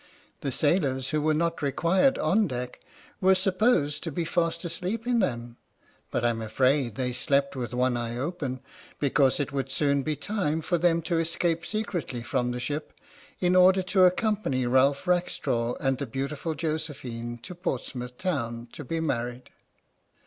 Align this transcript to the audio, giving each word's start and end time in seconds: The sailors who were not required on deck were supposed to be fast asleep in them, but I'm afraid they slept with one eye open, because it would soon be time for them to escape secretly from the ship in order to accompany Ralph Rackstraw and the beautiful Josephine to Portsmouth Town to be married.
The 0.39 0.51
sailors 0.51 1.09
who 1.11 1.21
were 1.21 1.35
not 1.35 1.61
required 1.61 2.17
on 2.17 2.47
deck 2.47 2.79
were 3.19 3.35
supposed 3.35 4.01
to 4.01 4.11
be 4.11 4.25
fast 4.25 4.65
asleep 4.65 5.05
in 5.05 5.19
them, 5.19 5.57
but 6.09 6.25
I'm 6.25 6.41
afraid 6.41 6.95
they 6.95 7.11
slept 7.11 7.55
with 7.55 7.71
one 7.71 7.95
eye 7.95 8.17
open, 8.17 8.61
because 8.99 9.39
it 9.39 9.51
would 9.53 9.69
soon 9.69 10.01
be 10.01 10.15
time 10.15 10.61
for 10.61 10.79
them 10.79 11.03
to 11.03 11.19
escape 11.19 11.63
secretly 11.67 12.23
from 12.23 12.49
the 12.49 12.59
ship 12.59 12.93
in 13.39 13.55
order 13.55 13.83
to 13.83 14.05
accompany 14.05 14.65
Ralph 14.65 15.05
Rackstraw 15.07 15.75
and 15.79 15.99
the 15.99 16.07
beautiful 16.07 16.55
Josephine 16.55 17.37
to 17.43 17.53
Portsmouth 17.53 18.17
Town 18.17 18.69
to 18.71 18.83
be 18.83 18.99
married. 18.99 19.51